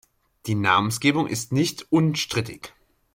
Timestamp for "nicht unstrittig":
1.51-2.73